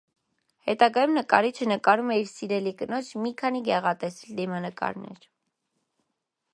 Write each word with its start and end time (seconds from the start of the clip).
Հետագայում 0.69 1.11
նկարիչը 1.17 1.67
նկարում 1.73 2.09
է 2.15 2.17
իր 2.21 2.25
սիրելի 2.31 2.73
կնոջ 2.81 3.13
մի 3.27 3.35
քանի 3.43 3.63
գեղատեսիլ 3.69 4.35
դիմանկարներ։ 4.43 5.31